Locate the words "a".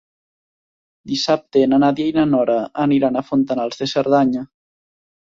3.23-3.27